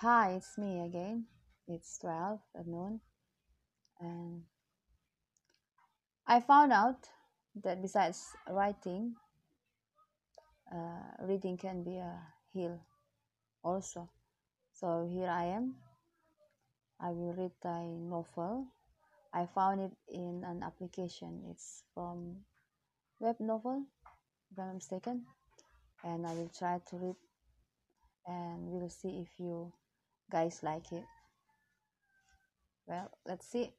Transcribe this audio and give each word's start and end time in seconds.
Hi, 0.00 0.34
it's 0.36 0.56
me 0.56 0.78
again. 0.78 1.24
It's 1.66 1.98
12 1.98 2.38
at 2.54 2.68
noon, 2.68 3.00
and 3.98 4.42
I 6.24 6.38
found 6.38 6.72
out 6.72 7.08
that 7.64 7.82
besides 7.82 8.22
writing, 8.48 9.16
uh, 10.72 11.26
reading 11.26 11.56
can 11.56 11.82
be 11.82 11.96
a 11.96 12.14
heal 12.52 12.78
also. 13.64 14.08
So 14.72 15.10
here 15.10 15.26
I 15.26 15.46
am. 15.46 15.74
I 17.00 17.10
will 17.10 17.34
read 17.34 17.58
a 17.64 17.82
novel. 17.98 18.68
I 19.34 19.46
found 19.46 19.80
it 19.80 19.96
in 20.14 20.44
an 20.46 20.62
application. 20.62 21.42
It's 21.50 21.82
from 21.92 22.36
Web 23.18 23.40
Novel, 23.40 23.82
if 24.52 24.60
I'm 24.60 24.74
mistaken, 24.74 25.26
and 26.04 26.24
I 26.24 26.34
will 26.34 26.52
try 26.56 26.78
to 26.90 26.96
read, 26.96 27.16
and 28.28 28.68
we'll 28.68 28.90
see 28.90 29.26
if 29.26 29.40
you 29.40 29.72
guys 30.30 30.60
like 30.62 30.92
it. 30.92 31.04
Well, 32.86 33.10
let's 33.26 33.46
see. 33.46 33.72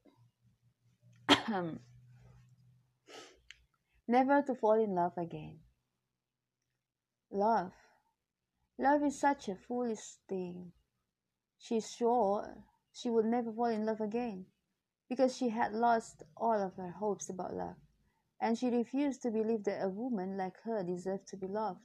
Never 4.07 4.41
to 4.41 4.55
fall 4.55 4.83
in 4.83 4.95
love 4.95 5.17
again. 5.17 5.59
Love. 7.31 7.73
Love 8.79 9.03
is 9.03 9.19
such 9.19 9.49
a 9.49 9.55
foolish 9.55 10.17
thing. 10.27 10.71
She's 11.59 11.91
sure 11.91 12.63
she 12.91 13.09
would 13.09 13.25
never 13.25 13.51
fall 13.51 13.65
in 13.65 13.85
love 13.85 14.01
again 14.01 14.45
because 15.09 15.35
she 15.35 15.49
had 15.49 15.73
lost 15.73 16.23
all 16.37 16.61
of 16.61 16.75
her 16.75 16.91
hopes 16.91 17.29
about 17.29 17.53
love, 17.53 17.75
and 18.39 18.57
she 18.57 18.69
refused 18.69 19.21
to 19.23 19.31
believe 19.31 19.63
that 19.65 19.83
a 19.83 19.89
woman 19.89 20.37
like 20.37 20.61
her 20.63 20.83
deserved 20.83 21.27
to 21.27 21.37
be 21.37 21.47
loved. 21.47 21.81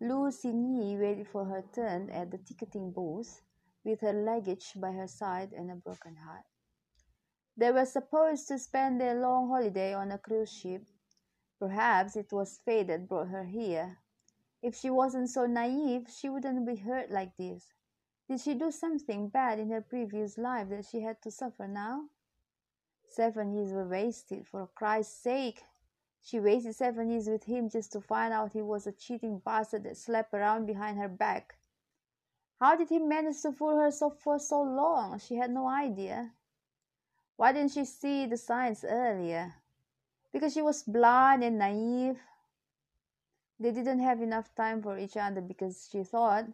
Lu 0.00 0.30
Xinyi 0.30 0.98
waited 0.98 1.28
for 1.28 1.44
her 1.44 1.64
turn 1.74 2.10
at 2.10 2.30
the 2.30 2.38
ticketing 2.38 2.90
booth 2.92 3.40
with 3.84 4.00
her 4.00 4.12
luggage 4.12 4.72
by 4.76 4.92
her 4.92 5.06
side 5.06 5.52
and 5.52 5.70
a 5.70 5.74
broken 5.74 6.16
heart. 6.16 6.44
They 7.56 7.70
were 7.70 7.84
supposed 7.84 8.48
to 8.48 8.58
spend 8.58 9.00
their 9.00 9.14
long 9.14 9.48
holiday 9.48 9.92
on 9.92 10.10
a 10.10 10.18
cruise 10.18 10.52
ship. 10.52 10.82
Perhaps 11.58 12.16
it 12.16 12.32
was 12.32 12.60
fate 12.64 12.88
that 12.88 13.08
brought 13.08 13.28
her 13.28 13.44
here. 13.44 13.98
If 14.62 14.76
she 14.76 14.90
wasn't 14.90 15.28
so 15.28 15.46
naive, 15.46 16.08
she 16.08 16.28
wouldn't 16.28 16.66
be 16.66 16.76
hurt 16.76 17.10
like 17.10 17.36
this. 17.36 17.72
Did 18.28 18.40
she 18.40 18.54
do 18.54 18.70
something 18.70 19.28
bad 19.28 19.58
in 19.58 19.70
her 19.70 19.82
previous 19.82 20.38
life 20.38 20.68
that 20.70 20.86
she 20.86 21.00
had 21.00 21.20
to 21.22 21.30
suffer 21.30 21.68
now? 21.68 22.08
Seven 23.08 23.52
years 23.52 23.72
were 23.72 23.86
wasted, 23.86 24.46
for 24.46 24.68
Christ's 24.74 25.22
sake. 25.22 25.62
She 26.22 26.40
wasted 26.40 26.76
seven 26.76 27.10
years 27.10 27.28
with 27.28 27.44
him 27.44 27.68
just 27.68 27.92
to 27.92 28.00
find 28.00 28.32
out 28.32 28.52
he 28.52 28.62
was 28.62 28.86
a 28.86 28.92
cheating 28.92 29.40
bastard 29.44 29.84
that 29.84 29.96
slept 29.96 30.32
around 30.32 30.66
behind 30.66 30.98
her 30.98 31.08
back. 31.08 31.58
How 32.62 32.76
did 32.76 32.90
he 32.90 33.00
manage 33.00 33.42
to 33.42 33.50
fool 33.50 33.76
her 33.76 33.90
so 33.90 34.08
for 34.08 34.38
so 34.38 34.62
long? 34.62 35.18
She 35.18 35.34
had 35.34 35.50
no 35.50 35.66
idea. 35.66 36.30
Why 37.34 37.50
didn't 37.50 37.72
she 37.72 37.84
see 37.84 38.24
the 38.26 38.36
signs 38.36 38.84
earlier? 38.84 39.54
Because 40.32 40.54
she 40.54 40.62
was 40.62 40.84
blind 40.84 41.42
and 41.42 41.58
naive. 41.58 42.20
They 43.58 43.72
didn't 43.72 43.98
have 43.98 44.22
enough 44.22 44.54
time 44.54 44.80
for 44.80 44.96
each 44.96 45.16
other 45.16 45.40
because 45.40 45.88
she 45.90 46.04
thought 46.04 46.44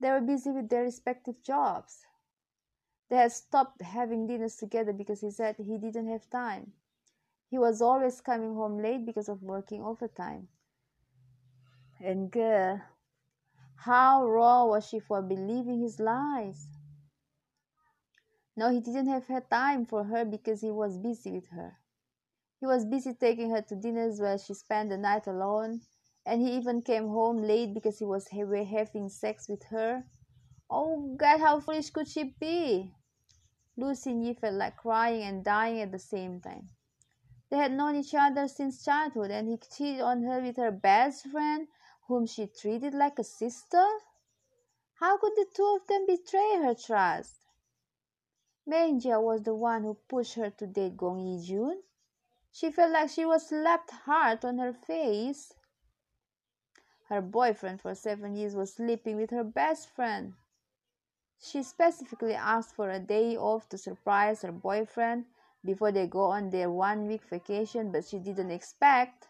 they 0.00 0.10
were 0.10 0.20
busy 0.20 0.50
with 0.50 0.68
their 0.68 0.82
respective 0.82 1.40
jobs. 1.40 2.04
They 3.08 3.18
had 3.18 3.30
stopped 3.30 3.80
having 3.80 4.26
dinners 4.26 4.56
together 4.56 4.92
because 4.92 5.20
he 5.20 5.30
said 5.30 5.54
he 5.56 5.78
didn't 5.78 6.08
have 6.08 6.28
time. 6.30 6.72
He 7.48 7.58
was 7.58 7.80
always 7.80 8.20
coming 8.20 8.56
home 8.56 8.82
late 8.82 9.06
because 9.06 9.28
of 9.28 9.40
working 9.44 9.84
overtime. 9.84 10.48
And 12.00 12.28
girl, 12.28 12.82
how 13.84 14.26
raw 14.26 14.64
was 14.64 14.88
she 14.88 14.98
for 14.98 15.20
believing 15.20 15.80
his 15.80 16.00
lies? 16.00 16.68
No, 18.56 18.70
he 18.70 18.80
didn't 18.80 19.08
have 19.08 19.26
had 19.26 19.50
time 19.50 19.84
for 19.84 20.04
her 20.04 20.24
because 20.24 20.62
he 20.62 20.70
was 20.70 20.96
busy 20.96 21.32
with 21.32 21.48
her. 21.50 21.76
He 22.60 22.66
was 22.66 22.86
busy 22.86 23.12
taking 23.12 23.50
her 23.50 23.60
to 23.60 23.76
dinners 23.76 24.20
where 24.20 24.38
she 24.38 24.54
spent 24.54 24.88
the 24.88 24.96
night 24.96 25.26
alone, 25.26 25.82
and 26.24 26.40
he 26.40 26.56
even 26.56 26.80
came 26.80 27.08
home 27.08 27.42
late 27.42 27.74
because 27.74 27.98
he 27.98 28.06
was 28.06 28.28
having 28.28 29.10
sex 29.10 29.50
with 29.50 29.64
her. 29.64 30.04
Oh 30.70 31.14
God, 31.18 31.40
how 31.40 31.60
foolish 31.60 31.90
could 31.90 32.08
she 32.08 32.34
be? 32.40 32.90
Lu 33.76 33.92
Xinyi 33.92 34.38
felt 34.38 34.54
like 34.54 34.78
crying 34.78 35.24
and 35.24 35.44
dying 35.44 35.82
at 35.82 35.92
the 35.92 35.98
same 35.98 36.40
time. 36.40 36.70
They 37.50 37.58
had 37.58 37.72
known 37.72 37.96
each 37.96 38.14
other 38.14 38.48
since 38.48 38.82
childhood, 38.82 39.30
and 39.30 39.46
he 39.46 39.58
cheated 39.76 40.00
on 40.00 40.22
her 40.22 40.40
with 40.40 40.56
her 40.56 40.70
best 40.70 41.26
friend, 41.26 41.68
whom 42.06 42.26
she 42.26 42.46
treated 42.46 42.94
like 42.94 43.18
a 43.18 43.24
sister. 43.24 43.86
How 44.94 45.18
could 45.18 45.32
the 45.36 45.46
two 45.54 45.78
of 45.80 45.86
them 45.86 46.06
betray 46.06 46.56
her 46.62 46.74
trust? 46.74 47.40
Meng 48.66 49.00
Jia 49.00 49.22
was 49.22 49.42
the 49.42 49.54
one 49.54 49.82
who 49.82 49.94
pushed 50.08 50.34
her 50.34 50.50
to 50.50 50.66
date 50.66 50.96
Gong 50.96 51.18
Yijun. 51.18 51.82
She 52.50 52.70
felt 52.70 52.92
like 52.92 53.10
she 53.10 53.24
was 53.24 53.48
slapped 53.48 53.90
hard 53.90 54.44
on 54.44 54.58
her 54.58 54.72
face. 54.72 55.54
Her 57.08 57.20
boyfriend 57.20 57.82
for 57.82 57.94
seven 57.94 58.34
years 58.36 58.54
was 58.54 58.74
sleeping 58.74 59.16
with 59.16 59.30
her 59.30 59.44
best 59.44 59.90
friend. 59.90 60.34
She 61.38 61.62
specifically 61.62 62.34
asked 62.34 62.74
for 62.74 62.90
a 62.90 62.98
day 62.98 63.36
off 63.36 63.68
to 63.68 63.76
surprise 63.76 64.42
her 64.42 64.52
boyfriend 64.52 65.26
before 65.64 65.92
they 65.92 66.06
go 66.06 66.24
on 66.24 66.50
their 66.50 66.70
one 66.70 67.06
week 67.06 67.24
vacation, 67.24 67.90
but 67.92 68.06
she 68.06 68.18
didn't 68.18 68.50
expect 68.50 69.28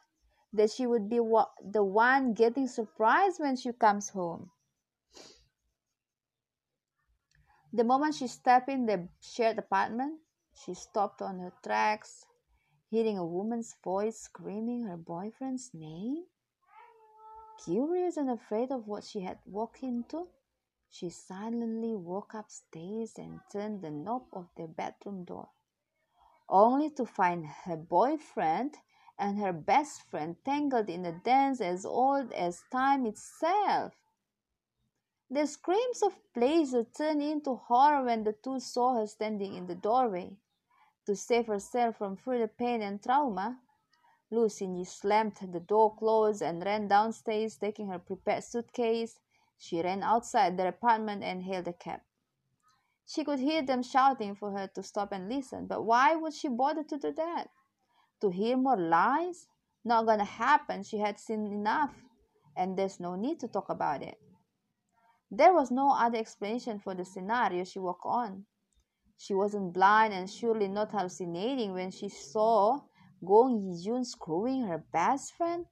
that 0.55 0.71
she 0.71 0.87
would 0.87 1.09
be 1.09 1.19
the 1.63 1.83
one 1.83 2.33
getting 2.33 2.69
surprised 2.69 3.41
when 3.41 3.57
she 3.57 3.73
comes 3.73 4.09
home. 4.11 4.51
The 7.73 7.83
moment 7.83 8.15
she 8.15 8.29
stepped 8.29 8.69
in 8.69 8.87
the 8.87 9.09
shared 9.21 9.59
apartment, 9.59 10.21
she 10.55 10.75
stopped 10.75 11.21
on 11.21 11.41
her 11.41 11.53
tracks, 11.65 12.25
hearing 12.89 13.19
a 13.19 13.27
woman's 13.27 13.75
voice 13.83 14.21
screaming 14.21 14.85
her 14.85 14.97
boyfriend's 14.97 15.75
name. 15.75 16.25
Curious 17.65 18.17
and 18.17 18.31
afraid 18.31 18.71
of 18.71 18.87
what 18.87 19.03
she 19.03 19.21
had 19.21 19.39
walked 19.47 19.83
into, 19.83 20.29
she 20.89 21.11
silently 21.11 21.97
walked 21.97 22.37
upstairs 22.37 23.15
and 23.19 23.41
turned 23.51 23.83
the 23.83 23.91
knob 23.91 24.23
of 24.33 24.47
the 24.57 24.69
bedroom 24.69 25.25
door, 25.25 25.49
only 26.49 26.91
to 26.91 27.05
find 27.05 27.45
her 27.65 27.77
boyfriend 27.77 28.77
and 29.19 29.39
her 29.39 29.53
best 29.53 30.03
friend 30.03 30.37
tangled 30.45 30.91
in 30.91 31.07
a 31.07 31.13
dance 31.13 31.61
as 31.61 31.87
old 31.87 32.33
as 32.33 32.65
time 32.71 33.07
itself. 33.07 33.95
The 35.31 35.47
screams 35.47 36.03
of 36.03 36.21
pleasure 36.33 36.85
turned 36.85 37.23
into 37.23 37.55
horror 37.55 38.05
when 38.05 38.25
the 38.25 38.33
two 38.33 38.61
saw 38.61 38.95
her 38.95 39.07
standing 39.07 39.55
in 39.55 39.67
the 39.67 39.75
doorway. 39.75 40.37
To 41.07 41.17
save 41.17 41.47
herself 41.47 41.97
from 41.97 42.17
further 42.17 42.49
pain 42.49 42.83
and 42.83 43.03
trauma, 43.03 43.61
Lu 44.31 44.49
Xinyi 44.49 44.87
slammed 44.87 45.37
the 45.37 45.61
door 45.61 45.95
closed 45.97 46.43
and 46.43 46.65
ran 46.65 46.89
downstairs, 46.89 47.57
taking 47.57 47.89
her 47.89 47.99
prepared 47.99 48.45
suitcase. 48.45 49.21
She 49.59 49.83
ran 49.83 50.03
outside 50.03 50.57
their 50.57 50.69
apartment 50.69 51.23
and 51.23 51.43
hailed 51.43 51.69
a 51.69 51.73
cab. 51.73 52.01
She 53.07 53.23
could 53.23 53.39
hear 53.39 53.63
them 53.63 53.83
shouting 53.83 54.35
for 54.35 54.51
her 54.53 54.67
to 54.69 54.83
stop 54.83 55.13
and 55.13 55.29
listen, 55.29 55.67
but 55.67 55.83
why 55.83 56.17
would 56.17 56.33
she 56.33 56.49
bother 56.49 56.83
to 56.85 56.99
do 56.99 57.13
that? 57.13 57.51
To 58.21 58.31
hear 58.31 58.57
more 58.57 58.77
lies? 58.77 59.49
Not 59.85 60.07
gonna 60.07 60.25
happen. 60.25 60.83
She 60.83 60.99
had 60.99 61.19
seen 61.19 61.47
enough, 61.47 61.95
and 62.57 62.77
there's 62.77 63.01
no 63.01 63.17
need 63.17 63.41
to 63.41 63.49
talk 63.49 63.69
about 63.69 64.03
it. 64.03 64.19
There 65.31 65.53
was 65.53 65.71
no 65.71 65.91
other 65.93 66.19
explanation 66.19 66.79
for 66.79 66.95
the 66.95 67.05
scenario 67.05 67.65
she 67.65 67.79
walked 67.79 68.07
on. 68.07 68.47
She 69.17 69.35
wasn't 69.35 69.73
blind 69.73 70.13
and 70.13 70.31
surely 70.31 70.69
not 70.69 70.93
hallucinating 70.93 71.73
when 71.73 71.91
she 71.91 72.09
saw 72.09 72.81
Gong 73.25 73.63
Yijun 73.63 74.05
screwing 74.05 74.63
her 74.63 74.79
best 74.93 75.35
friend 75.35 75.67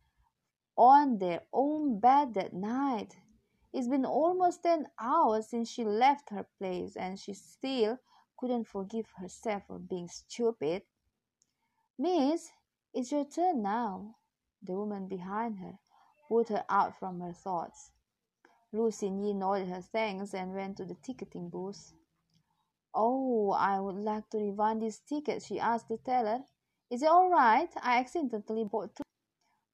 on 0.77 1.19
their 1.19 1.43
own 1.53 2.01
bed 2.01 2.35
that 2.35 2.53
night. 2.53 3.17
It's 3.73 3.89
been 3.89 4.05
almost 4.05 4.63
10 4.63 4.87
hours 4.99 5.49
since 5.49 5.69
she 5.71 5.85
left 5.85 6.31
her 6.31 6.47
place 6.59 6.97
and 6.97 7.19
she 7.19 7.35
still 7.35 7.99
couldn't 8.37 8.65
forgive 8.67 9.07
herself 9.17 9.65
for 9.67 9.79
being 9.79 10.09
stupid. 10.09 10.83
Miss, 12.03 12.51
it's 12.93 13.13
your 13.13 13.25
turn 13.25 13.63
now. 13.63 14.17
The 14.61 14.73
woman 14.73 15.07
behind 15.07 15.61
her 15.61 15.79
put 16.29 16.49
her 16.49 16.65
out 16.69 16.99
from 16.99 17.21
her 17.21 17.33
thoughts. 17.33 17.93
Lu 18.73 18.91
Xinyi 18.91 19.37
nodded 19.37 19.69
her 19.69 19.83
thanks 19.83 20.35
and 20.35 20.53
went 20.53 20.79
to 20.79 20.85
the 20.85 20.97
ticketing 20.97 21.49
booth. 21.49 21.93
Oh, 22.93 23.53
I 23.53 23.79
would 23.79 23.95
like 23.95 24.29
to 24.31 24.39
refund 24.39 24.83
this 24.83 24.99
ticket, 24.99 25.45
she 25.45 25.61
asked 25.61 25.89
the 25.89 25.97
teller. 25.97 26.41
Is 26.91 27.05
it 27.05 27.09
all 27.09 27.31
right? 27.31 27.71
I 27.81 28.01
accidentally 28.01 28.65
bought 28.65 28.97
two. 28.97 29.05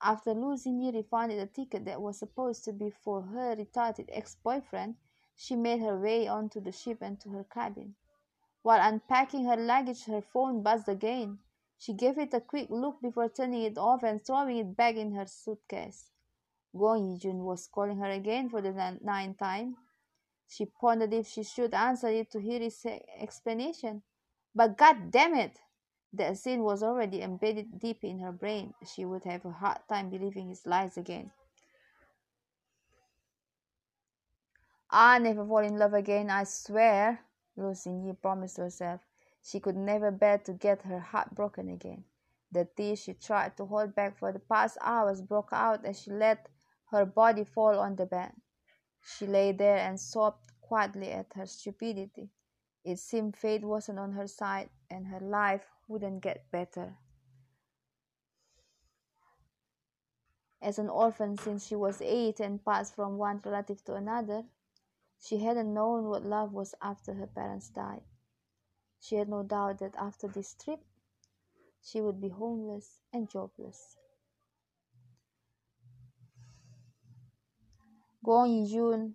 After 0.02 0.34
Lu 0.34 0.54
Xinyi 0.54 0.92
refunded 0.92 1.38
a 1.38 1.46
ticket 1.46 1.86
that 1.86 2.02
was 2.02 2.18
supposed 2.18 2.62
to 2.64 2.74
be 2.74 2.90
for 2.90 3.22
her 3.22 3.56
retarded 3.56 4.10
ex-boyfriend, 4.12 4.96
she 5.34 5.56
made 5.56 5.80
her 5.80 5.98
way 5.98 6.28
onto 6.28 6.60
the 6.60 6.72
ship 6.72 6.98
and 7.00 7.18
to 7.20 7.30
her 7.30 7.44
cabin. 7.44 7.94
While 8.60 8.86
unpacking 8.86 9.46
her 9.46 9.56
luggage, 9.56 10.04
her 10.04 10.20
phone 10.20 10.62
buzzed 10.62 10.90
again. 10.90 11.38
She 11.78 11.92
gave 11.94 12.18
it 12.18 12.34
a 12.34 12.40
quick 12.40 12.68
look 12.70 13.00
before 13.00 13.28
turning 13.28 13.62
it 13.62 13.78
off 13.78 14.02
and 14.02 14.24
throwing 14.24 14.56
it 14.58 14.76
back 14.76 14.96
in 14.96 15.12
her 15.12 15.26
suitcase. 15.26 16.10
Gong 16.76 17.16
Yijun 17.16 17.44
was 17.44 17.68
calling 17.68 17.98
her 17.98 18.10
again 18.10 18.48
for 18.50 18.60
the 18.60 18.98
ninth 19.00 19.38
time. 19.38 19.76
She 20.48 20.66
pondered 20.66 21.12
if 21.12 21.28
she 21.28 21.42
should 21.42 21.74
answer 21.74 22.08
it 22.08 22.30
to 22.32 22.40
hear 22.40 22.60
his 22.60 22.84
explanation. 23.18 24.02
But 24.54 24.76
god 24.76 25.10
damn 25.10 25.34
it! 25.34 25.58
That 26.12 26.38
scene 26.38 26.62
was 26.62 26.82
already 26.82 27.22
embedded 27.22 27.78
deep 27.78 28.02
in 28.02 28.18
her 28.20 28.32
brain. 28.32 28.74
She 28.84 29.04
would 29.04 29.24
have 29.24 29.44
a 29.44 29.52
hard 29.52 29.78
time 29.88 30.10
believing 30.10 30.48
his 30.48 30.66
lies 30.66 30.96
again. 30.96 31.30
I'll 34.90 35.20
never 35.20 35.46
fall 35.46 35.58
in 35.58 35.78
love 35.78 35.92
again, 35.92 36.30
I 36.30 36.44
swear, 36.44 37.20
Lucy 37.56 38.12
promised 38.22 38.56
herself. 38.56 39.00
She 39.42 39.60
could 39.60 39.76
never 39.76 40.10
bear 40.10 40.38
to 40.38 40.52
get 40.52 40.82
her 40.82 41.00
heart 41.00 41.34
broken 41.34 41.68
again. 41.68 42.04
The 42.50 42.64
tears 42.64 43.00
she 43.00 43.14
tried 43.14 43.56
to 43.56 43.66
hold 43.66 43.94
back 43.94 44.18
for 44.18 44.32
the 44.32 44.38
past 44.38 44.78
hours 44.80 45.20
broke 45.20 45.50
out 45.52 45.84
as 45.84 46.00
she 46.02 46.10
let 46.10 46.48
her 46.90 47.04
body 47.04 47.44
fall 47.44 47.78
on 47.78 47.96
the 47.96 48.06
bed. 48.06 48.32
She 49.02 49.26
lay 49.26 49.52
there 49.52 49.76
and 49.76 50.00
sobbed 50.00 50.52
quietly 50.60 51.12
at 51.12 51.32
her 51.34 51.46
stupidity. 51.46 52.30
It 52.84 52.98
seemed 52.98 53.36
fate 53.36 53.64
wasn't 53.64 53.98
on 53.98 54.12
her 54.12 54.26
side 54.26 54.70
and 54.90 55.06
her 55.06 55.20
life 55.20 55.66
wouldn't 55.86 56.22
get 56.22 56.50
better. 56.50 56.96
As 60.60 60.78
an 60.78 60.88
orphan 60.88 61.36
since 61.38 61.66
she 61.66 61.76
was 61.76 62.00
eight 62.02 62.40
and 62.40 62.64
passed 62.64 62.94
from 62.94 63.16
one 63.16 63.40
relative 63.44 63.84
to 63.84 63.94
another, 63.94 64.44
she 65.20 65.38
hadn't 65.38 65.72
known 65.72 66.08
what 66.08 66.24
love 66.24 66.52
was 66.52 66.74
after 66.82 67.14
her 67.14 67.26
parents 67.26 67.68
died. 67.68 68.02
She 69.00 69.16
had 69.16 69.28
no 69.28 69.42
doubt 69.42 69.78
that 69.78 69.96
after 69.96 70.28
this 70.28 70.54
trip, 70.54 70.84
she 71.80 72.00
would 72.00 72.20
be 72.20 72.28
homeless 72.28 73.00
and 73.12 73.28
jobless. 73.28 73.96
Gong 78.24 78.48
Yijun 78.50 79.14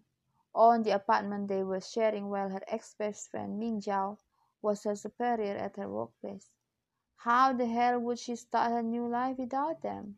owned 0.53 0.85
the 0.85 0.91
apartment 0.91 1.47
they 1.47 1.63
were 1.63 1.79
sharing 1.79 2.29
while 2.29 2.49
her 2.49 2.63
ex-best 2.67 3.29
friend 3.31 3.57
Ming 3.59 3.79
Jiao 3.79 4.17
was 4.61 4.83
her 4.83 4.95
superior 4.95 5.55
at 5.55 5.77
her 5.77 5.89
workplace. 5.89 6.51
How 7.17 7.53
the 7.53 7.67
hell 7.67 7.99
would 7.99 8.19
she 8.19 8.35
start 8.35 8.71
her 8.71 8.83
new 8.83 9.07
life 9.07 9.37
without 9.37 9.81
them? 9.81 10.17